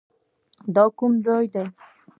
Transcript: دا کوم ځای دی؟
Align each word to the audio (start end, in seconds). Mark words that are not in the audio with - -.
دا 0.75 0.83
کوم 0.97 1.13
ځای 1.25 1.45
دی؟ 1.53 1.63